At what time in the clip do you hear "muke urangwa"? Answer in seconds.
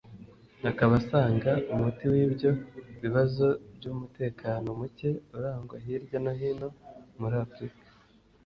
4.79-5.75